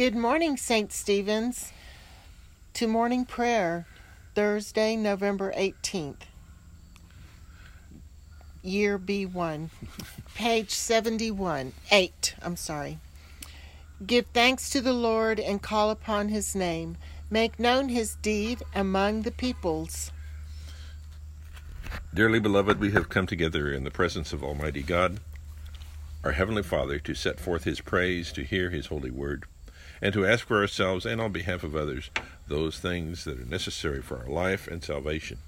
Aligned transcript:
Good 0.00 0.16
morning, 0.16 0.56
St. 0.56 0.90
Stephen's. 0.90 1.74
To 2.72 2.88
morning 2.88 3.26
prayer, 3.26 3.86
Thursday, 4.34 4.96
November 4.96 5.52
18th. 5.54 6.22
Year 8.62 8.98
B1, 8.98 9.68
page 10.34 10.70
71, 10.70 11.74
8, 11.90 12.34
I'm 12.40 12.56
sorry. 12.56 12.98
Give 14.06 14.24
thanks 14.32 14.70
to 14.70 14.80
the 14.80 14.94
Lord 14.94 15.38
and 15.38 15.60
call 15.60 15.90
upon 15.90 16.30
his 16.30 16.56
name. 16.56 16.96
Make 17.28 17.60
known 17.60 17.90
his 17.90 18.16
deed 18.22 18.62
among 18.74 19.20
the 19.20 19.30
peoples. 19.30 20.12
Dearly 22.14 22.40
beloved, 22.40 22.80
we 22.80 22.92
have 22.92 23.10
come 23.10 23.26
together 23.26 23.70
in 23.70 23.84
the 23.84 23.90
presence 23.90 24.32
of 24.32 24.42
Almighty 24.42 24.82
God, 24.82 25.20
our 26.24 26.32
Heavenly 26.32 26.62
Father, 26.62 26.98
to 27.00 27.14
set 27.14 27.38
forth 27.38 27.64
His 27.64 27.82
praise, 27.82 28.32
to 28.32 28.44
hear 28.44 28.70
His 28.70 28.86
holy 28.86 29.10
word, 29.10 29.44
and 30.02 30.12
to 30.14 30.26
ask 30.26 30.46
for 30.46 30.60
ourselves 30.60 31.06
and 31.06 31.20
on 31.20 31.32
behalf 31.32 31.62
of 31.62 31.76
others 31.76 32.10
those 32.48 32.78
things 32.78 33.24
that 33.24 33.38
are 33.38 33.44
necessary 33.44 34.02
for 34.02 34.18
our 34.18 34.28
life 34.28 34.66
and 34.66 34.82
salvation. 34.82 35.38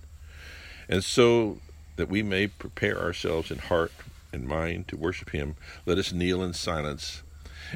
And 0.89 1.03
so 1.03 1.59
that 1.97 2.09
we 2.09 2.23
may 2.23 2.47
prepare 2.47 3.01
ourselves 3.01 3.51
in 3.51 3.59
heart 3.59 3.93
and 4.33 4.47
mind 4.47 4.89
to 4.89 4.97
worship 4.97 5.31
Him, 5.31 5.57
let 5.87 5.99
us 5.99 6.13
kneel 6.13 6.43
in 6.43 6.53
silence 6.53 7.23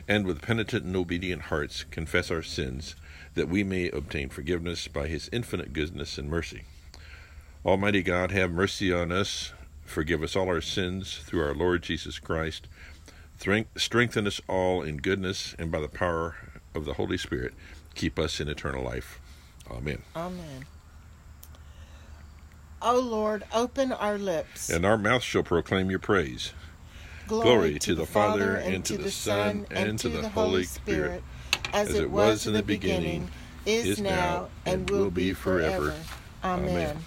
and 0.08 0.26
with 0.26 0.42
penitent 0.42 0.84
and 0.84 0.96
obedient 0.96 1.42
hearts 1.42 1.84
confess 1.84 2.30
our 2.30 2.42
sins, 2.42 2.96
that 3.34 3.48
we 3.48 3.64
may 3.64 3.88
obtain 3.90 4.28
forgiveness 4.28 4.88
by 4.88 5.08
His 5.08 5.28
infinite 5.32 5.72
goodness 5.72 6.18
and 6.18 6.28
mercy. 6.28 6.62
Almighty 7.64 8.02
God, 8.02 8.30
have 8.30 8.50
mercy 8.50 8.92
on 8.92 9.10
us, 9.10 9.52
forgive 9.84 10.22
us 10.22 10.36
all 10.36 10.48
our 10.48 10.60
sins 10.60 11.18
through 11.24 11.42
our 11.42 11.54
Lord 11.54 11.82
Jesus 11.82 12.18
Christ. 12.18 12.68
Strengthen 13.76 14.26
us 14.26 14.40
all 14.48 14.82
in 14.82 14.98
goodness, 14.98 15.54
and 15.58 15.70
by 15.70 15.80
the 15.80 15.88
power 15.88 16.36
of 16.76 16.84
the 16.84 16.94
Holy 16.94 17.16
Spirit, 17.16 17.54
keep 17.94 18.18
us 18.18 18.40
in 18.40 18.48
eternal 18.48 18.84
life. 18.84 19.20
Amen. 19.70 20.02
Amen. 20.14 20.66
O 22.82 23.00
Lord, 23.00 23.44
open 23.52 23.90
our 23.90 24.18
lips. 24.18 24.68
And 24.68 24.84
our 24.84 24.98
mouth 24.98 25.22
shall 25.22 25.42
proclaim 25.42 25.90
your 25.90 25.98
praise. 25.98 26.52
Glory, 27.26 27.44
Glory 27.44 27.72
to, 27.72 27.78
to 27.80 27.94
the 27.94 28.00
the 28.02 28.06
Father, 28.06 28.56
and, 28.56 28.84
to 28.84 28.98
the 28.98 29.10
Son, 29.10 29.66
and 29.72 29.98
to 29.98 30.08
the 30.08 30.28
Holy 30.28 30.62
Spirit, 30.62 31.24
as, 31.72 31.92
it 31.92 32.08
was 32.08 32.46
in 32.46 32.52
the 32.52 32.62
beginning, 32.62 33.28
is 33.64 33.98
now, 33.98 34.48
and 34.64 34.88
will 34.88 35.10
be 35.10 35.32
forever. 35.32 35.94
Amen. 36.44 36.68
Amen. 36.68 37.04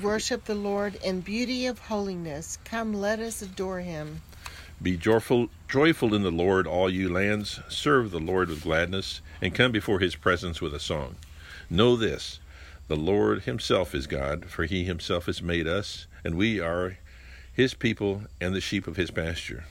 Worship 0.00 0.46
the 0.46 0.54
Lord 0.54 0.94
in 1.04 1.20
beauty 1.20 1.66
of 1.66 1.78
holiness. 1.78 2.56
Come, 2.64 2.94
let 2.94 3.18
us 3.20 3.42
adore 3.42 3.80
him. 3.80 4.22
Be 4.82 4.96
joyful, 4.96 5.48
joyful 5.68 6.12
in 6.12 6.22
the 6.22 6.32
Lord, 6.32 6.66
all 6.66 6.90
you 6.90 7.08
lands. 7.08 7.60
Serve 7.68 8.10
the 8.10 8.18
Lord 8.18 8.48
with 8.48 8.64
gladness, 8.64 9.20
and 9.40 9.54
come 9.54 9.70
before 9.70 10.00
his 10.00 10.16
presence 10.16 10.60
with 10.60 10.74
a 10.74 10.80
song. 10.80 11.14
Know 11.70 11.94
this 11.94 12.40
the 12.88 12.96
Lord 12.96 13.42
himself 13.42 13.94
is 13.94 14.08
God, 14.08 14.46
for 14.46 14.64
he 14.64 14.82
himself 14.82 15.26
has 15.26 15.40
made 15.40 15.68
us, 15.68 16.08
and 16.24 16.34
we 16.34 16.58
are 16.58 16.98
his 17.52 17.74
people 17.74 18.24
and 18.40 18.56
the 18.56 18.60
sheep 18.60 18.88
of 18.88 18.96
his 18.96 19.12
pasture. 19.12 19.66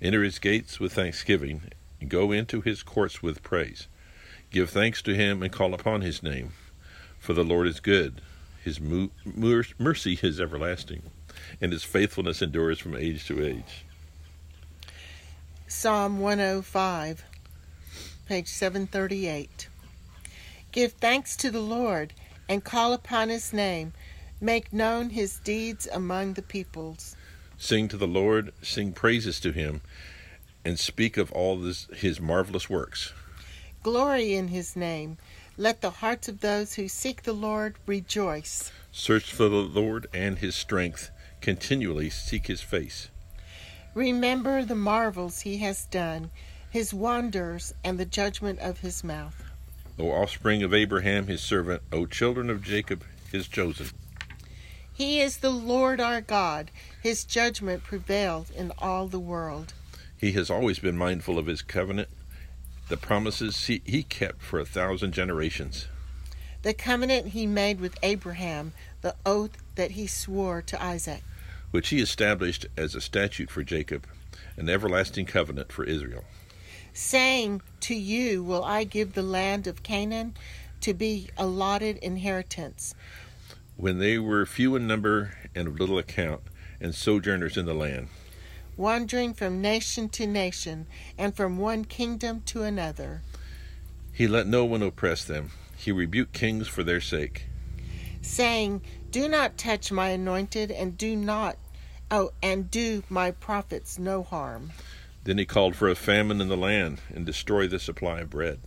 Enter 0.00 0.22
his 0.22 0.38
gates 0.38 0.80
with 0.80 0.94
thanksgiving, 0.94 1.60
and 2.00 2.08
go 2.08 2.32
into 2.32 2.62
his 2.62 2.82
courts 2.82 3.22
with 3.22 3.42
praise. 3.42 3.86
Give 4.50 4.70
thanks 4.70 5.02
to 5.02 5.14
him 5.14 5.42
and 5.42 5.52
call 5.52 5.74
upon 5.74 6.00
his 6.00 6.22
name. 6.22 6.52
For 7.18 7.34
the 7.34 7.44
Lord 7.44 7.66
is 7.66 7.80
good, 7.80 8.22
his 8.64 8.80
mercy 8.80 10.18
is 10.22 10.40
everlasting, 10.40 11.02
and 11.60 11.70
his 11.70 11.84
faithfulness 11.84 12.40
endures 12.40 12.78
from 12.78 12.96
age 12.96 13.26
to 13.26 13.44
age. 13.44 13.84
Psalm 15.70 16.18
105, 16.18 17.24
page 18.24 18.48
738. 18.48 19.68
Give 20.72 20.92
thanks 20.92 21.36
to 21.36 21.50
the 21.50 21.60
Lord 21.60 22.14
and 22.48 22.64
call 22.64 22.94
upon 22.94 23.28
his 23.28 23.52
name. 23.52 23.92
Make 24.40 24.72
known 24.72 25.10
his 25.10 25.38
deeds 25.40 25.86
among 25.92 26.32
the 26.32 26.42
peoples. 26.42 27.16
Sing 27.58 27.86
to 27.88 27.98
the 27.98 28.06
Lord, 28.06 28.54
sing 28.62 28.92
praises 28.92 29.38
to 29.40 29.52
him, 29.52 29.82
and 30.64 30.78
speak 30.78 31.18
of 31.18 31.30
all 31.32 31.58
this, 31.58 31.86
his 31.94 32.18
marvelous 32.18 32.70
works. 32.70 33.12
Glory 33.82 34.34
in 34.34 34.48
his 34.48 34.74
name. 34.74 35.18
Let 35.58 35.82
the 35.82 35.90
hearts 35.90 36.28
of 36.28 36.40
those 36.40 36.76
who 36.76 36.88
seek 36.88 37.24
the 37.24 37.34
Lord 37.34 37.76
rejoice. 37.84 38.72
Search 38.90 39.34
for 39.34 39.50
the 39.50 39.56
Lord 39.56 40.06
and 40.14 40.38
his 40.38 40.54
strength. 40.54 41.10
Continually 41.42 42.08
seek 42.08 42.46
his 42.46 42.62
face. 42.62 43.10
Remember 43.98 44.64
the 44.64 44.76
marvels 44.76 45.40
he 45.40 45.56
has 45.56 45.86
done, 45.86 46.30
his 46.70 46.94
wonders, 46.94 47.74
and 47.82 47.98
the 47.98 48.04
judgment 48.04 48.60
of 48.60 48.78
his 48.78 49.02
mouth. 49.02 49.42
O 49.98 50.12
offspring 50.12 50.62
of 50.62 50.72
Abraham, 50.72 51.26
his 51.26 51.40
servant, 51.40 51.82
O 51.90 52.06
children 52.06 52.48
of 52.48 52.62
Jacob, 52.62 53.02
his 53.32 53.48
chosen. 53.48 53.88
He 54.92 55.20
is 55.20 55.38
the 55.38 55.50
Lord 55.50 56.00
our 56.00 56.20
God. 56.20 56.70
His 57.02 57.24
judgment 57.24 57.82
prevailed 57.82 58.52
in 58.52 58.70
all 58.78 59.08
the 59.08 59.18
world. 59.18 59.74
He 60.16 60.30
has 60.30 60.48
always 60.48 60.78
been 60.78 60.96
mindful 60.96 61.36
of 61.36 61.46
his 61.46 61.62
covenant, 61.62 62.08
the 62.88 62.96
promises 62.96 63.66
he, 63.66 63.82
he 63.84 64.04
kept 64.04 64.42
for 64.42 64.60
a 64.60 64.64
thousand 64.64 65.10
generations. 65.10 65.88
The 66.62 66.72
covenant 66.72 67.30
he 67.30 67.48
made 67.48 67.80
with 67.80 67.98
Abraham, 68.04 68.74
the 69.00 69.16
oath 69.26 69.58
that 69.74 69.90
he 69.92 70.06
swore 70.06 70.62
to 70.62 70.80
Isaac. 70.80 71.24
Which 71.70 71.88
he 71.90 72.00
established 72.00 72.66
as 72.76 72.94
a 72.94 73.00
statute 73.00 73.50
for 73.50 73.62
Jacob, 73.62 74.06
an 74.56 74.68
everlasting 74.68 75.26
covenant 75.26 75.70
for 75.70 75.84
Israel. 75.84 76.24
Saying, 76.92 77.62
To 77.80 77.94
you 77.94 78.42
will 78.42 78.64
I 78.64 78.84
give 78.84 79.12
the 79.12 79.22
land 79.22 79.66
of 79.66 79.82
Canaan 79.82 80.34
to 80.80 80.94
be 80.94 81.28
allotted 81.36 81.98
inheritance. 81.98 82.94
When 83.76 83.98
they 83.98 84.18
were 84.18 84.44
few 84.46 84.74
in 84.76 84.86
number 84.86 85.34
and 85.54 85.68
of 85.68 85.78
little 85.78 85.98
account, 85.98 86.40
and 86.80 86.94
sojourners 86.94 87.56
in 87.56 87.66
the 87.66 87.74
land. 87.74 88.08
wandering 88.76 89.34
from 89.34 89.60
nation 89.60 90.08
to 90.08 90.24
nation, 90.26 90.86
and 91.18 91.34
from 91.34 91.58
one 91.58 91.84
kingdom 91.84 92.40
to 92.46 92.62
another. 92.62 93.22
He 94.12 94.28
let 94.28 94.46
no 94.46 94.64
one 94.64 94.82
oppress 94.82 95.24
them. 95.24 95.50
He 95.76 95.90
rebuked 95.92 96.32
kings 96.32 96.68
for 96.68 96.84
their 96.84 97.00
sake. 97.00 97.46
saying, 98.20 98.82
Do 99.10 99.26
not 99.26 99.56
touch 99.56 99.90
my 99.90 100.10
anointed, 100.10 100.70
and 100.70 100.98
do 100.98 101.16
not, 101.16 101.56
oh, 102.10 102.32
and 102.42 102.70
do 102.70 103.02
my 103.08 103.30
prophets 103.30 103.98
no 103.98 104.22
harm. 104.22 104.72
Then 105.24 105.38
he 105.38 105.46
called 105.46 105.76
for 105.76 105.88
a 105.88 105.94
famine 105.94 106.42
in 106.42 106.48
the 106.48 106.56
land 106.58 107.00
and 107.14 107.24
destroyed 107.24 107.70
the 107.70 107.78
supply 107.78 108.20
of 108.20 108.30
bread. 108.30 108.60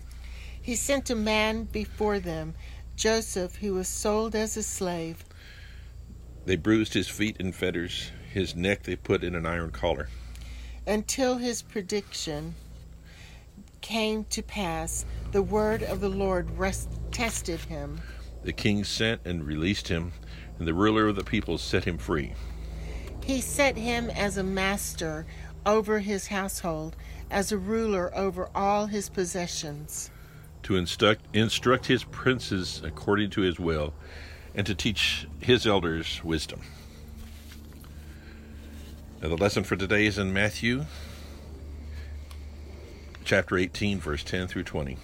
He 0.60 0.76
sent 0.76 1.10
a 1.12 1.16
man 1.16 1.66
before 1.66 2.20
them, 2.20 2.56
Joseph, 2.96 3.58
who 3.58 3.76
was 3.76 3.88
sold 3.88 4.36
as 4.36 4.58
a 4.58 4.64
slave. 4.64 5.24
They 6.46 6.56
bruised 6.56 6.94
his 6.96 7.08
feet 7.08 7.38
in 7.38 7.52
fetters, 7.52 8.12
his 8.34 8.56
neck 8.56 8.84
they 8.84 8.96
put 8.96 9.24
in 9.24 9.36
an 9.36 9.46
iron 9.46 9.72
collar. 9.72 10.10
Until 10.88 11.38
his 11.38 11.62
prediction 11.62 12.56
came 13.82 14.24
to 14.26 14.42
pass, 14.42 15.06
the 15.32 15.44
word 15.44 15.84
of 15.84 16.00
the 16.00 16.10
Lord 16.10 16.50
rest, 16.58 16.90
tested 17.12 17.60
him. 17.60 18.02
The 18.44 18.54
king 18.54 18.84
sent 18.84 19.22
and 19.24 19.46
released 19.46 19.88
him, 19.88 20.14
and 20.60 20.68
the 20.68 20.74
ruler 20.74 21.08
of 21.08 21.16
the 21.16 21.24
people 21.24 21.58
set 21.58 21.86
him 21.86 21.98
free. 21.98 22.34
He 23.24 23.42
set 23.42 23.78
him 23.78 24.10
as 24.10 24.38
a 24.38 24.44
master 24.44 25.26
over 25.66 26.00
his 26.00 26.28
household, 26.28 26.96
as 27.30 27.52
a 27.52 27.58
ruler 27.58 28.12
over 28.16 28.50
all 28.56 28.88
his 28.88 29.10
possessions. 29.10 30.10
To 30.64 30.76
instruct, 30.76 31.24
instruct 31.34 31.86
his 31.88 32.04
princes 32.04 32.82
according 32.84 33.30
to 33.32 33.42
his 33.42 33.60
will, 33.60 33.94
and 34.54 34.66
to 34.68 34.76
teach 34.76 35.28
his 35.40 35.66
elders 35.66 36.24
wisdom. 36.24 36.62
Now, 39.22 39.30
the 39.30 39.38
lesson 39.38 39.64
for 39.64 39.76
today 39.76 40.08
is 40.08 40.18
in 40.18 40.34
Matthew 40.34 40.86
chapter 43.24 43.58
18, 43.58 44.00
verse 44.00 44.24
10 44.24 44.48
through 44.48 44.64
20. 44.64 44.98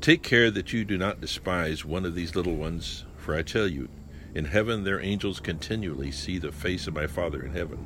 Take 0.00 0.22
care 0.22 0.50
that 0.50 0.72
you 0.72 0.84
do 0.84 0.96
not 0.96 1.20
despise 1.20 1.84
one 1.84 2.04
of 2.04 2.14
these 2.14 2.34
little 2.34 2.56
ones, 2.56 3.04
for 3.28 3.34
I 3.34 3.42
tell 3.42 3.68
you, 3.68 3.90
in 4.34 4.46
heaven 4.46 4.84
their 4.84 5.02
angels 5.02 5.38
continually 5.38 6.10
see 6.10 6.38
the 6.38 6.50
face 6.50 6.86
of 6.86 6.94
my 6.94 7.06
Father 7.06 7.42
in 7.42 7.52
heaven. 7.52 7.76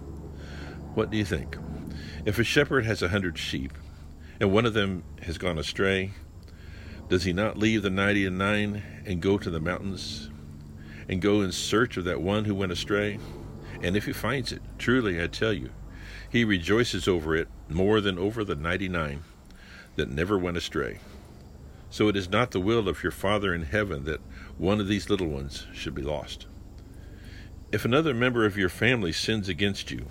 What 0.94 1.10
do 1.10 1.16
you 1.16 1.24
think? 1.24 1.56
If 2.24 2.38
a 2.38 2.44
shepherd 2.44 2.84
has 2.84 3.02
a 3.02 3.08
hundred 3.08 3.36
sheep, 3.38 3.72
and 4.38 4.52
one 4.52 4.66
of 4.66 4.72
them 4.72 5.02
has 5.22 5.38
gone 5.38 5.58
astray, 5.58 6.12
does 7.08 7.24
he 7.24 7.32
not 7.32 7.58
leave 7.58 7.82
the 7.82 7.90
ninety 7.90 8.24
and 8.24 8.38
nine 8.38 8.84
and 9.04 9.20
go 9.20 9.36
to 9.36 9.50
the 9.50 9.58
mountains 9.58 10.30
and 11.08 11.20
go 11.20 11.40
in 11.40 11.50
search 11.50 11.96
of 11.96 12.04
that 12.04 12.22
one 12.22 12.44
who 12.44 12.54
went 12.54 12.70
astray? 12.70 13.18
And 13.82 13.96
if 13.96 14.06
he 14.06 14.12
finds 14.12 14.52
it, 14.52 14.62
truly 14.78 15.20
I 15.20 15.26
tell 15.26 15.52
you, 15.52 15.70
he 16.30 16.44
rejoices 16.44 17.08
over 17.08 17.34
it 17.34 17.48
more 17.68 18.00
than 18.00 18.16
over 18.16 18.44
the 18.44 18.54
ninety 18.54 18.88
nine 18.88 19.24
that 19.96 20.08
never 20.08 20.38
went 20.38 20.56
astray. 20.56 21.00
So 21.92 22.08
it 22.08 22.16
is 22.16 22.30
not 22.30 22.52
the 22.52 22.60
will 22.60 22.88
of 22.88 23.02
your 23.02 23.12
Father 23.12 23.52
in 23.52 23.64
heaven 23.64 24.04
that 24.04 24.22
one 24.56 24.80
of 24.80 24.88
these 24.88 25.10
little 25.10 25.26
ones 25.26 25.66
should 25.74 25.94
be 25.94 26.00
lost. 26.00 26.46
If 27.70 27.84
another 27.84 28.14
member 28.14 28.46
of 28.46 28.56
your 28.56 28.70
family 28.70 29.12
sins 29.12 29.46
against 29.46 29.90
you, 29.90 30.06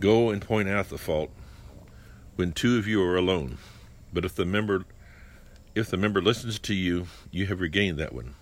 go 0.00 0.30
and 0.30 0.40
point 0.40 0.70
out 0.70 0.88
the 0.88 0.96
fault 0.96 1.30
when 2.36 2.52
two 2.52 2.78
of 2.78 2.86
you 2.86 3.02
are 3.02 3.14
alone. 3.14 3.58
But 4.10 4.24
if 4.24 4.34
the 4.34 4.46
member 4.46 4.86
if 5.74 5.90
the 5.90 5.98
member 5.98 6.22
listens 6.22 6.58
to 6.60 6.72
you, 6.72 7.08
you 7.30 7.44
have 7.44 7.60
regained 7.60 7.98
that 7.98 8.14
one. 8.14 8.34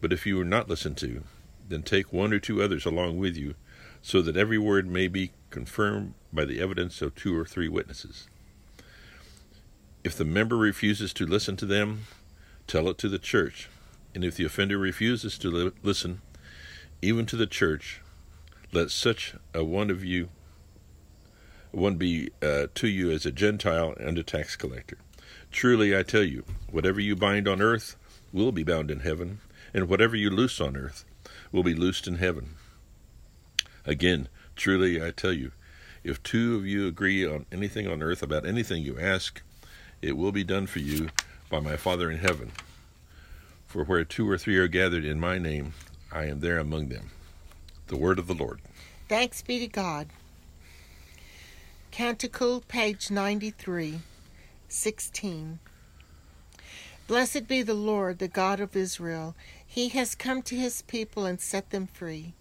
But 0.00 0.12
if 0.12 0.26
you 0.26 0.40
are 0.40 0.44
not 0.44 0.68
listened 0.68 0.96
to, 0.98 1.22
then 1.68 1.84
take 1.84 2.12
one 2.12 2.32
or 2.32 2.40
two 2.40 2.60
others 2.60 2.84
along 2.84 3.18
with 3.18 3.36
you, 3.36 3.54
so 4.02 4.20
that 4.22 4.36
every 4.36 4.58
word 4.58 4.88
may 4.88 5.06
be 5.06 5.30
confirmed 5.50 6.14
by 6.32 6.44
the 6.44 6.60
evidence 6.60 7.00
of 7.00 7.14
two 7.14 7.38
or 7.38 7.44
three 7.44 7.68
witnesses. 7.68 8.26
If 10.04 10.18
the 10.18 10.24
member 10.26 10.58
refuses 10.58 11.14
to 11.14 11.24
listen 11.24 11.56
to 11.56 11.64
them, 11.64 12.02
tell 12.66 12.88
it 12.88 12.98
to 12.98 13.08
the 13.08 13.18
church. 13.18 13.70
And 14.14 14.22
if 14.22 14.36
the 14.36 14.44
offender 14.44 14.76
refuses 14.76 15.38
to 15.38 15.50
li- 15.50 15.72
listen, 15.82 16.20
even 17.00 17.24
to 17.24 17.36
the 17.36 17.46
church, 17.46 18.02
let 18.70 18.90
such 18.90 19.34
a 19.54 19.64
one 19.64 19.90
of 19.90 20.04
you 20.04 20.28
one 21.70 21.96
be 21.96 22.30
uh, 22.42 22.66
to 22.74 22.86
you 22.86 23.10
as 23.10 23.24
a 23.24 23.32
Gentile 23.32 23.94
and 23.98 24.18
a 24.18 24.22
tax 24.22 24.56
collector. 24.56 24.98
Truly 25.50 25.96
I 25.96 26.02
tell 26.02 26.22
you, 26.22 26.44
whatever 26.70 27.00
you 27.00 27.16
bind 27.16 27.48
on 27.48 27.62
earth 27.62 27.96
will 28.32 28.52
be 28.52 28.62
bound 28.62 28.90
in 28.90 29.00
heaven, 29.00 29.40
and 29.72 29.88
whatever 29.88 30.14
you 30.14 30.30
loose 30.30 30.60
on 30.60 30.76
earth 30.76 31.04
will 31.50 31.62
be 31.62 31.74
loosed 31.74 32.06
in 32.06 32.16
heaven. 32.16 32.56
Again, 33.86 34.28
truly 34.54 35.02
I 35.02 35.10
tell 35.10 35.32
you, 35.32 35.52
if 36.04 36.22
two 36.22 36.56
of 36.56 36.66
you 36.66 36.86
agree 36.86 37.26
on 37.26 37.46
anything 37.50 37.88
on 37.88 38.02
earth 38.02 38.22
about 38.22 38.46
anything 38.46 38.82
you 38.82 38.98
ask, 39.00 39.42
it 40.04 40.16
will 40.16 40.32
be 40.32 40.44
done 40.44 40.66
for 40.66 40.80
you 40.80 41.08
by 41.50 41.60
my 41.60 41.76
Father 41.76 42.10
in 42.10 42.18
heaven. 42.18 42.52
For 43.66 43.84
where 43.84 44.04
two 44.04 44.28
or 44.28 44.38
three 44.38 44.56
are 44.58 44.68
gathered 44.68 45.04
in 45.04 45.18
my 45.18 45.38
name, 45.38 45.74
I 46.12 46.26
am 46.26 46.40
there 46.40 46.58
among 46.58 46.88
them. 46.88 47.10
The 47.88 47.96
word 47.96 48.18
of 48.18 48.26
the 48.26 48.34
Lord. 48.34 48.60
Thanks 49.08 49.42
be 49.42 49.58
to 49.58 49.66
God. 49.66 50.08
Canticle, 51.90 52.60
page 52.66 53.10
93, 53.10 54.00
16. 54.68 55.58
Blessed 57.06 57.46
be 57.46 57.62
the 57.62 57.74
Lord, 57.74 58.18
the 58.18 58.28
God 58.28 58.60
of 58.60 58.74
Israel. 58.74 59.34
He 59.66 59.88
has 59.90 60.14
come 60.14 60.42
to 60.42 60.56
his 60.56 60.82
people 60.82 61.26
and 61.26 61.40
set 61.40 61.70
them 61.70 61.86
free. 61.86 62.34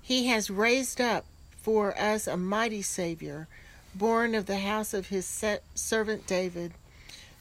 He 0.00 0.28
has 0.28 0.50
raised 0.50 1.00
up 1.00 1.24
for 1.60 1.98
us 1.98 2.26
a 2.26 2.36
mighty 2.36 2.82
Savior, 2.82 3.48
born 3.94 4.34
of 4.34 4.46
the 4.46 4.58
house 4.58 4.94
of 4.94 5.08
his 5.08 5.44
servant 5.74 6.26
David. 6.26 6.72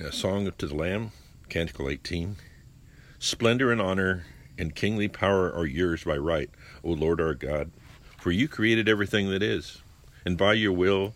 A 0.00 0.10
Song 0.10 0.50
to 0.58 0.66
the 0.66 0.74
Lamb, 0.74 1.12
Canticle 1.48 1.88
18. 1.88 2.34
Splendor 3.20 3.70
and 3.70 3.80
honor 3.80 4.24
and 4.58 4.74
kingly 4.74 5.06
power 5.06 5.52
are 5.52 5.66
yours 5.66 6.02
by 6.02 6.16
right, 6.16 6.50
O 6.82 6.90
Lord 6.90 7.20
our 7.20 7.32
God, 7.32 7.70
for 8.18 8.32
you 8.32 8.48
created 8.48 8.88
everything 8.88 9.30
that 9.30 9.42
is, 9.42 9.82
and 10.26 10.36
by 10.36 10.54
your 10.54 10.72
will 10.72 11.14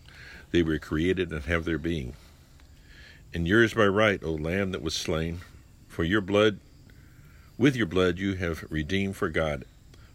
they 0.53 0.63
were 0.63 0.79
created 0.79 1.33
and 1.33 1.43
have 1.43 1.65
their 1.65 1.77
being. 1.77 2.15
And 3.35 3.49
yours 3.49 3.75
by 3.75 3.87
right, 3.89 4.23
O 4.23 4.31
Lamb 4.31 4.71
that 4.71 4.81
was 4.81 4.95
slain, 4.95 5.41
for 5.89 6.05
your 6.05 6.21
blood, 6.21 6.61
with 7.59 7.75
your 7.75 7.87
blood 7.87 8.19
you 8.19 8.35
have 8.35 8.65
redeemed 8.71 9.17
for 9.17 9.29
God 9.29 9.65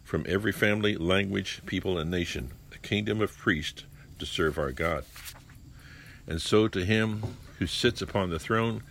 from 0.04 0.24
every 0.26 0.52
family, 0.52 0.96
language, 0.96 1.60
people, 1.66 1.98
and 1.98 2.10
nation, 2.10 2.52
a 2.72 2.78
kingdom 2.78 3.20
of 3.20 3.36
priests 3.36 3.84
to 4.18 4.24
serve 4.24 4.58
our 4.58 4.72
God. 4.72 5.04
And 6.26 6.40
so 6.40 6.66
to 6.68 6.82
him 6.82 7.36
who 7.58 7.66
sits 7.66 8.02
upon 8.02 8.30
the 8.30 8.38
throne 8.38 8.82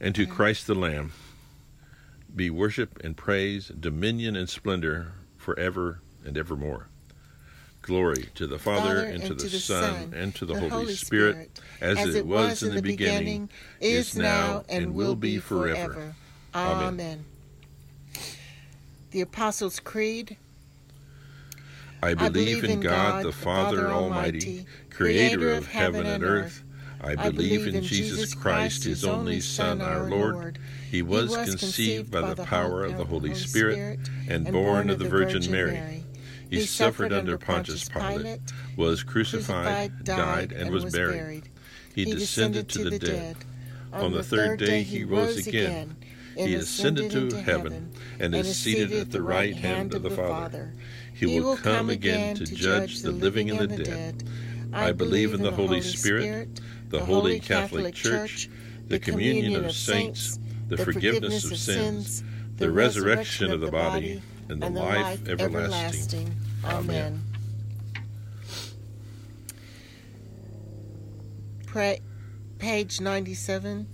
and 0.00 0.14
to 0.14 0.26
mm. 0.26 0.30
Christ 0.30 0.66
the 0.66 0.74
Lamb 0.74 1.12
be 2.34 2.50
worship 2.50 2.98
and 3.04 3.16
praise, 3.16 3.68
dominion 3.68 4.36
and 4.36 4.48
splendor 4.48 5.12
forever 5.36 6.00
and 6.24 6.36
evermore. 6.36 6.88
Glory 7.82 8.30
to 8.34 8.46
the 8.46 8.58
Father, 8.58 8.80
Father 8.80 9.00
and, 9.00 9.14
and 9.14 9.22
to 9.24 9.34
the, 9.34 9.44
to 9.44 9.48
the 9.50 9.58
Son, 9.58 9.94
Son, 9.94 10.14
and 10.16 10.34
to 10.34 10.46
the, 10.46 10.54
the 10.54 10.60
Holy, 10.60 10.70
Holy 10.70 10.94
Spirit, 10.94 11.58
Spirit, 11.58 11.98
as, 11.98 12.08
as 12.08 12.14
it 12.14 12.26
was 12.26 12.62
in 12.62 12.74
the 12.74 12.80
beginning, 12.80 13.50
is 13.78 14.16
now, 14.16 14.64
and 14.70 14.94
will 14.94 15.14
be 15.14 15.38
forever. 15.38 16.14
Amen. 16.54 16.86
Amen. 16.86 17.24
The 19.10 19.20
Apostles' 19.20 19.80
Creed. 19.80 20.38
I 22.02 22.14
believe 22.14 22.64
in 22.64 22.80
God, 22.80 23.24
the 23.24 23.32
Father 23.32 23.88
Almighty, 23.88 24.66
creator 24.90 25.52
of 25.52 25.66
heaven 25.66 26.06
and 26.06 26.24
earth. 26.24 26.63
I 27.04 27.16
believe 27.30 27.66
in 27.66 27.82
Jesus 27.82 28.34
Christ, 28.34 28.84
his 28.84 29.04
only 29.04 29.40
Son, 29.40 29.80
our 29.80 30.08
Lord. 30.08 30.58
He 30.90 31.02
was 31.02 31.34
conceived 31.36 32.10
by 32.10 32.32
the 32.34 32.44
power 32.44 32.84
of 32.84 32.96
the 32.96 33.04
Holy 33.04 33.34
Spirit 33.34 34.00
and 34.28 34.50
born 34.50 34.90
of 34.90 34.98
the 34.98 35.08
Virgin 35.08 35.50
Mary. 35.50 36.04
He 36.48 36.66
suffered 36.66 37.12
under 37.12 37.36
Pontius 37.36 37.88
Pilate, 37.88 38.40
was 38.76 39.02
crucified, 39.02 40.04
died, 40.04 40.52
and 40.52 40.70
was 40.70 40.92
buried. 40.92 41.48
He 41.94 42.04
descended 42.04 42.68
to 42.70 42.88
the 42.88 42.98
dead. 42.98 43.36
On 43.92 44.12
the 44.12 44.22
third 44.22 44.58
day 44.58 44.82
he 44.82 45.04
rose 45.04 45.46
again. 45.46 45.96
He 46.36 46.54
ascended 46.54 47.10
to 47.12 47.42
heaven 47.42 47.92
and 48.18 48.34
is 48.34 48.56
seated 48.58 48.92
at 48.92 49.10
the 49.10 49.22
right 49.22 49.54
hand 49.54 49.94
of 49.94 50.02
the 50.02 50.10
Father. 50.10 50.74
He 51.12 51.40
will 51.40 51.56
come 51.56 51.90
again 51.90 52.34
to 52.36 52.44
judge 52.44 53.02
the 53.02 53.12
living 53.12 53.50
and 53.50 53.60
the 53.60 53.84
dead. 53.84 54.24
I 54.74 54.92
believe 54.92 55.34
in 55.34 55.42
the 55.42 55.52
Holy 55.52 55.80
Spirit, 55.80 56.60
the 56.88 57.04
Holy 57.04 57.40
Catholic 57.40 57.94
Church, 57.94 58.48
the 58.88 58.98
communion 58.98 59.64
of 59.64 59.72
saints, 59.72 60.38
the 60.68 60.76
forgiveness 60.76 61.50
of 61.50 61.56
sins, 61.56 62.24
the 62.56 62.70
resurrection 62.70 63.50
of 63.50 63.60
the 63.60 63.70
body, 63.70 64.20
and 64.48 64.62
the 64.62 64.70
life 64.70 65.26
everlasting. 65.28 66.34
Amen. 66.64 67.22
Pray, 71.66 72.00
page 72.58 73.00
97. 73.00 73.86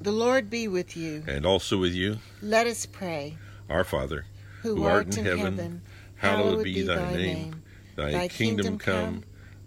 The 0.00 0.12
Lord 0.12 0.48
be 0.48 0.66
with 0.68 0.96
you. 0.96 1.22
And 1.26 1.44
also 1.44 1.76
with 1.76 1.92
you. 1.92 2.18
Let 2.40 2.66
us 2.66 2.86
pray. 2.86 3.36
Our 3.68 3.84
Father, 3.84 4.24
who, 4.62 4.76
who 4.76 4.84
art, 4.84 5.08
art 5.08 5.18
in 5.18 5.24
heaven, 5.26 5.44
heaven 5.44 5.82
hallowed 6.16 6.64
be 6.64 6.82
thy 6.82 7.12
name. 7.12 7.62
Thy, 7.96 8.12
thy 8.12 8.28
kingdom 8.28 8.78
come, 8.78 9.24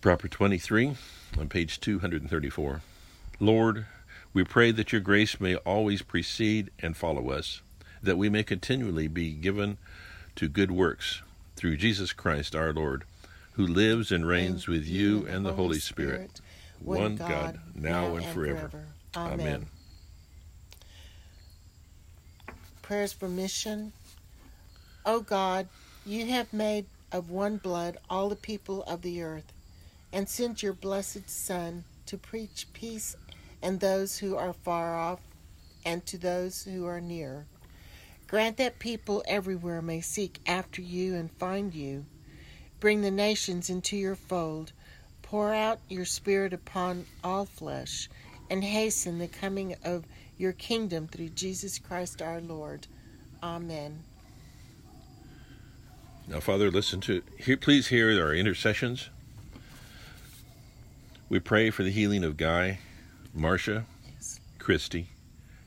Proper 0.00 0.28
23 0.28 0.96
on 1.38 1.48
page 1.48 1.80
234. 1.80 2.82
Lord, 3.40 3.86
we 4.32 4.44
pray 4.44 4.70
that 4.70 4.92
your 4.92 5.00
grace 5.00 5.40
may 5.40 5.56
always 5.56 6.02
precede 6.02 6.70
and 6.78 6.96
follow 6.96 7.30
us, 7.30 7.62
that 8.00 8.16
we 8.16 8.28
may 8.28 8.44
continually 8.44 9.08
be 9.08 9.32
given 9.32 9.76
to 10.36 10.48
good 10.48 10.70
works 10.70 11.22
through 11.56 11.76
Jesus 11.76 12.12
Christ 12.12 12.54
our 12.54 12.72
Lord, 12.72 13.02
who 13.54 13.66
lives 13.66 14.12
and 14.12 14.24
reigns 14.24 14.68
with 14.68 14.86
you 14.86 15.26
and 15.26 15.44
the 15.44 15.54
Holy 15.54 15.80
Spirit, 15.80 16.40
one 16.78 17.16
God, 17.16 17.58
now, 17.74 18.14
and, 18.14 18.24
forever. 18.26 18.70
Amen. 19.16 19.40
Amen. 19.40 19.66
Prayers 22.82 23.12
for 23.12 23.28
mission. 23.28 23.92
O 25.04 25.20
God, 25.20 25.68
you 26.06 26.26
have 26.26 26.52
made 26.52 26.86
of 27.10 27.30
one 27.30 27.56
blood 27.56 27.98
all 28.08 28.28
the 28.28 28.36
people 28.36 28.84
of 28.84 29.02
the 29.02 29.22
earth, 29.22 29.52
and 30.12 30.28
send 30.28 30.62
your 30.62 30.72
blessed 30.72 31.28
Son 31.28 31.84
to 32.06 32.16
preach 32.16 32.66
peace 32.72 33.16
and 33.62 33.80
those 33.80 34.18
who 34.18 34.36
are 34.36 34.52
far 34.52 34.98
off 34.98 35.20
and 35.84 36.04
to 36.06 36.18
those 36.18 36.64
who 36.64 36.86
are 36.86 37.00
near. 37.00 37.46
Grant 38.26 38.58
that 38.58 38.78
people 38.78 39.22
everywhere 39.26 39.80
may 39.80 40.00
seek 40.00 40.38
after 40.46 40.82
you 40.82 41.14
and 41.14 41.30
find 41.32 41.74
you. 41.74 42.04
Bring 42.80 43.00
the 43.00 43.10
nations 43.10 43.70
into 43.70 43.96
your 43.96 44.14
fold. 44.14 44.72
Pour 45.22 45.52
out 45.52 45.80
your 45.88 46.04
Spirit 46.04 46.52
upon 46.52 47.06
all 47.24 47.44
flesh, 47.44 48.08
and 48.50 48.64
hasten 48.64 49.18
the 49.18 49.28
coming 49.28 49.76
of 49.84 50.04
your 50.38 50.52
kingdom 50.52 51.06
through 51.08 51.30
Jesus 51.30 51.78
Christ 51.78 52.22
our 52.22 52.40
Lord. 52.40 52.86
Amen. 53.42 54.04
Now, 56.26 56.40
Father, 56.40 56.70
listen 56.70 57.00
to, 57.02 57.22
please 57.60 57.88
hear 57.88 58.08
our 58.22 58.34
intercessions. 58.34 59.10
We 61.28 61.40
pray 61.40 61.70
for 61.70 61.82
the 61.82 61.90
healing 61.90 62.24
of 62.24 62.36
Guy, 62.36 62.78
Marcia, 63.34 63.84
Yes. 64.14 64.40
Christy, 64.58 65.08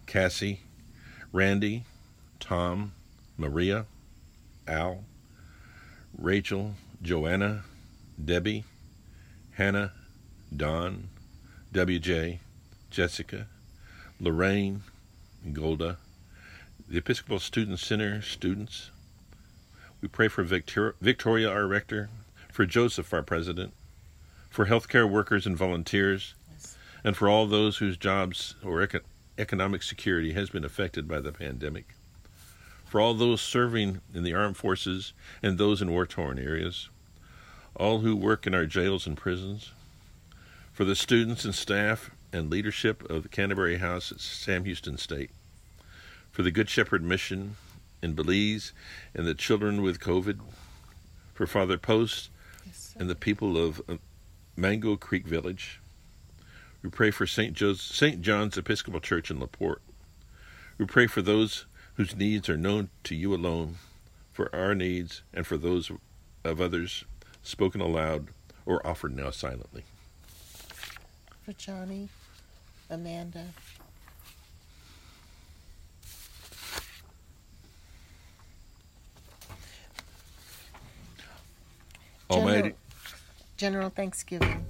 Cassie, 0.08 0.62
Randy, 1.32 1.86
Tom, 2.40 2.94
Maria, 3.38 3.86
Al, 4.68 5.04
Rachel, 6.18 6.76
Joanna, 7.02 7.64
Debbie, 8.24 8.64
Hannah, 9.52 9.94
Don, 10.56 11.10
WJ, 11.74 12.40
Jessica, 12.90 13.48
Lorraine, 14.20 14.84
Golda, 15.54 15.98
the 16.90 16.98
Episcopal 16.98 17.40
Student 17.40 17.80
Center 17.80 18.22
students. 18.22 18.90
We 20.02 20.08
pray 20.08 20.28
for 20.28 20.44
Victor- 20.44 20.96
Victoria, 21.00 21.50
our 21.50 21.68
rector, 21.68 22.10
for 22.52 22.66
Joseph, 22.66 23.14
our 23.14 23.22
president, 23.24 23.74
for 24.52 24.66
healthcare 24.68 25.10
workers 25.10 25.48
and 25.48 25.58
volunteers, 25.58 26.36
Yes. 26.52 26.78
and 27.04 27.18
for 27.18 27.28
all 27.28 27.48
those 27.48 27.78
whose 27.78 27.98
jobs 27.98 28.56
or 28.62 28.84
eco- 28.84 29.00
economic 29.38 29.82
security 29.82 30.34
has 30.34 30.50
been 30.52 30.66
affected 30.66 31.08
by 31.08 31.20
the 31.22 31.32
pandemic. 31.32 31.96
For 32.86 33.00
all 33.00 33.14
those 33.14 33.42
serving 33.42 34.02
in 34.14 34.24
the 34.24 34.34
armed 34.34 34.58
forces 34.58 35.14
and 35.42 35.58
those 35.58 35.82
in 35.82 35.90
war 35.90 36.06
torn 36.06 36.38
areas, 36.38 36.90
all 37.76 38.00
who 38.02 38.16
work 38.16 38.46
in 38.46 38.54
our 38.54 38.66
jails 38.66 39.08
and 39.08 39.16
prisons, 39.16 39.72
for 40.74 40.84
the 40.84 40.96
students 40.96 41.46
and 41.46 41.56
staff 41.56 42.12
and 42.34 42.50
leadership 42.50 43.10
of 43.10 43.24
the 43.24 43.30
Canterbury 43.30 43.78
House 43.78 44.12
at 44.12 44.20
Sam 44.20 44.66
Houston 44.66 44.98
State, 44.98 45.32
for 46.32 46.44
the 46.44 46.52
Good 46.52 46.70
Shepherd 46.70 47.02
Mission 47.04 47.56
in 48.02 48.14
Belize 48.14 48.74
and 49.16 49.26
the 49.26 49.34
children 49.34 49.82
with 49.82 50.02
COVID, 50.02 50.40
for 51.34 51.48
Father 51.48 51.78
Post 51.78 52.30
Yes, 52.66 52.94
and 53.00 53.10
the 53.10 53.16
people 53.16 53.58
of 53.58 53.82
uh, 53.90 53.96
Mango 54.62 54.96
Creek 54.96 55.26
Village. 55.26 55.82
We 56.84 56.92
pray 56.92 57.10
for 57.10 57.26
St. 57.26 57.58
St. 57.58 58.22
John's 58.22 58.60
Episcopal 58.60 59.00
Church 59.00 59.32
in 59.32 59.40
LaPorte. 59.40 59.82
We 60.78 60.86
pray 60.86 61.08
for 61.08 61.24
those 61.24 61.66
whose 61.96 62.16
needs 62.16 62.48
are 62.48 62.58
known 62.58 62.90
to 63.06 63.16
you 63.16 63.34
alone, 63.34 63.78
for 64.32 64.56
our 64.56 64.76
needs 64.76 65.24
and 65.34 65.48
for 65.48 65.58
those 65.58 65.92
of 66.44 66.62
others 66.62 67.06
spoken 67.42 67.82
aloud 67.82 68.28
or 68.68 68.86
offered 68.86 69.16
now 69.16 69.32
silently. 69.32 69.84
For 71.44 71.54
Johnny, 71.54 72.10
Amanda, 72.88 73.48
Almighty, 82.30 82.74
General, 83.62 83.92
Thanksgiving. 83.92 84.66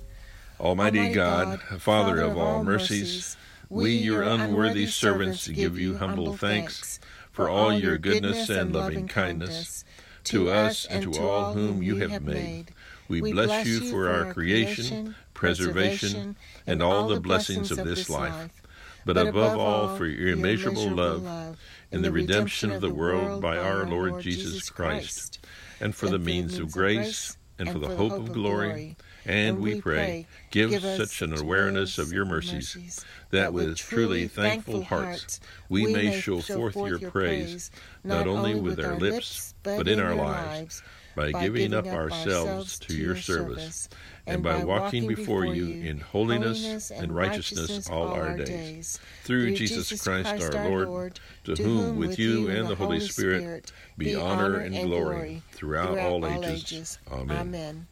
Almighty, 0.60 1.00
Almighty 1.00 1.14
God, 1.14 1.62
Father 1.80 2.20
of 2.20 2.38
all 2.38 2.62
mercies, 2.62 3.38
we, 3.70 3.92
your 3.92 4.22
unworthy 4.22 4.86
servants, 4.86 5.48
give 5.48 5.80
you 5.80 5.96
humble 5.96 6.36
thanks 6.36 7.00
for 7.32 7.48
all 7.48 7.72
your 7.72 7.98
goodness 7.98 8.50
and 8.50 8.74
loving 8.74 9.08
kindness 9.08 9.86
to 10.26 10.50
us 10.50 10.86
and 10.86 11.14
to 11.14 11.22
all 11.22 11.54
whom 11.54 11.82
you 11.82 11.96
have 12.00 12.22
made. 12.22 12.74
We 13.08 13.32
bless 13.32 13.66
you 13.66 13.80
for 13.90 14.10
our 14.10 14.34
creation, 14.34 15.16
preservation, 15.34 16.36
and 16.68 16.84
all 16.84 17.08
the 17.08 17.22
blessings 17.22 17.72
of 17.72 17.86
this 17.86 18.10
life, 18.10 18.62
but 19.06 19.18
above 19.18 19.58
all 19.58 19.96
for 19.96 20.06
your 20.06 20.34
immeasurable 20.34 20.90
love 20.90 21.58
in 21.94 22.02
the 22.02 22.12
redemption 22.12 22.74
of 22.74 22.82
the 22.82 22.94
world 22.94 23.42
by 23.42 23.58
our 23.58 23.86
Lord 23.86 24.22
Jesus 24.22 24.70
Christ, 24.70 25.40
and 25.80 25.96
for 25.96 26.10
the 26.10 26.20
means 26.20 26.60
of 26.60 26.74
grace, 26.74 27.38
and 27.62 27.72
for 27.72 27.80
the 27.80 27.96
hope 27.96 28.14
of 28.14 28.34
glory. 28.34 28.96
And 29.24 29.60
we 29.60 29.80
pray, 29.80 30.26
give 30.50 30.82
such 30.82 31.22
an 31.22 31.38
awareness 31.38 32.00
of 32.00 32.12
your 32.12 32.26
mercies 32.26 33.06
that 33.30 33.54
with 33.54 33.78
truly 33.78 34.28
thankful 34.28 34.84
hearts 34.84 35.40
we 35.70 35.94
may 35.94 36.20
show 36.20 36.42
forth 36.42 36.76
your 36.76 37.12
praise, 37.12 37.70
not 38.04 38.28
only 38.28 38.60
with 38.60 38.84
our 38.84 38.98
lips, 38.98 39.54
but 39.62 39.88
in 39.88 40.00
our 40.00 40.16
lives, 40.16 40.82
by 41.16 41.32
giving 41.32 41.74
up 41.74 41.86
ourselves 41.88 42.80
to 42.80 42.96
your 42.96 43.16
service, 43.16 43.90
and 44.26 44.44
by 44.44 44.64
walking 44.64 45.08
before 45.08 45.46
you 45.46 45.68
in 45.68 46.00
holiness 46.00 46.92
and 46.92 47.14
righteousness 47.14 47.90
all 47.90 48.08
our 48.10 48.38
days. 48.38 49.00
Through 49.24 49.56
Jesus 49.56 50.02
Christ 50.02 50.54
our 50.54 50.70
Lord, 50.70 51.20
to 51.46 51.56
whom 51.56 51.98
with 51.98 52.20
you 52.20 52.50
and 52.50 52.68
the 52.68 52.76
Holy 52.76 53.00
Spirit 53.00 53.72
be 53.98 54.16
honor 54.16 54.58
and 54.58 54.76
glory 54.88 55.42
throughout 55.52 55.98
all 55.98 56.26
ages. 56.26 56.98
Amen. 57.12 57.38
Amen. 57.38 57.88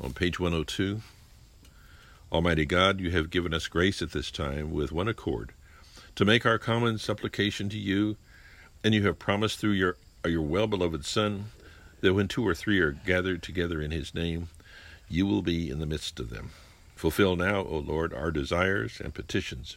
On 0.00 0.12
page 0.12 0.38
102, 0.38 1.00
Almighty 2.30 2.64
God, 2.64 3.00
you 3.00 3.10
have 3.10 3.30
given 3.30 3.52
us 3.52 3.66
grace 3.66 4.00
at 4.02 4.12
this 4.12 4.30
time 4.30 4.70
with 4.70 4.92
one 4.92 5.08
accord 5.08 5.52
to 6.14 6.24
make 6.24 6.44
our 6.44 6.58
common 6.58 6.98
supplication 6.98 7.68
to 7.70 7.78
you, 7.78 8.16
and 8.84 8.94
you 8.94 9.04
have 9.06 9.18
promised 9.18 9.58
through 9.58 9.72
your, 9.72 9.96
your 10.24 10.42
well 10.42 10.66
beloved 10.66 11.04
Son 11.04 11.46
that 12.00 12.14
when 12.14 12.28
two 12.28 12.46
or 12.46 12.54
three 12.54 12.80
are 12.80 12.92
gathered 12.92 13.42
together 13.42 13.80
in 13.80 13.90
his 13.90 14.14
name, 14.14 14.48
you 15.08 15.26
will 15.26 15.42
be 15.42 15.70
in 15.70 15.78
the 15.78 15.86
midst 15.86 16.20
of 16.20 16.30
them. 16.30 16.50
Fulfill 16.94 17.36
now, 17.36 17.64
O 17.64 17.78
Lord, 17.78 18.12
our 18.12 18.30
desires 18.30 19.00
and 19.00 19.14
petitions, 19.14 19.76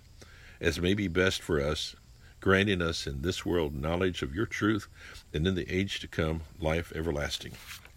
as 0.60 0.82
may 0.82 0.94
be 0.94 1.08
best 1.08 1.42
for 1.42 1.62
us, 1.62 1.96
granting 2.40 2.82
us 2.82 3.06
in 3.06 3.22
this 3.22 3.46
world 3.46 3.76
knowledge 3.76 4.22
of 4.22 4.36
your 4.36 4.48
truth, 4.48 4.88
and 5.34 5.46
in 5.46 5.56
the 5.56 5.72
age 5.72 6.00
to 6.00 6.08
come 6.08 6.42
life 6.60 6.92
everlasting. 6.96 7.54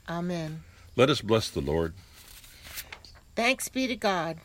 Amen. 0.09 0.63
Let 0.97 1.11
us 1.11 1.23
bless 1.23 1.49
the 1.49 1.61
Lord. 1.61 1.95
Thanks 3.35 3.69
be 3.69 3.87
to 3.87 3.97
God. 3.97 4.39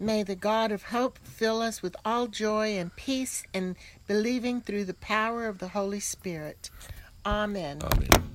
May 0.00 0.22
the 0.22 0.36
God 0.36 0.72
of 0.72 0.84
hope 0.84 1.18
fill 1.22 1.60
us 1.60 1.82
with 1.82 1.94
all 2.04 2.26
joy 2.26 2.76
and 2.78 2.94
peace 2.96 3.44
in 3.52 3.76
believing 4.06 4.60
through 4.60 4.84
the 4.84 4.94
power 4.94 5.46
of 5.46 5.58
the 5.58 5.68
Holy 5.68 6.00
Spirit. 6.00 6.70
Amen. 7.26 7.80
Amen. 7.82 8.33